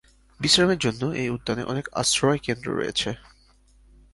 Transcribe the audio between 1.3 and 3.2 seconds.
উদ্যানে অনেক আশ্রয়কেন্দ্র রয়েছে।